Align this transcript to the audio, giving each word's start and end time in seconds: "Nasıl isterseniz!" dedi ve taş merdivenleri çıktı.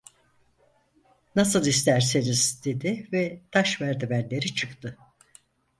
"Nasıl 1.35 1.65
isterseniz!" 1.65 2.61
dedi 2.65 3.07
ve 3.13 3.41
taş 3.51 3.79
merdivenleri 3.79 4.55
çıktı. 4.55 4.97